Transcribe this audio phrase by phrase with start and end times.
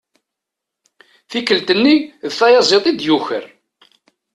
[1.29, 1.95] Tikkelt-nni
[2.29, 3.45] d tayaẓiḍt i d-yuker.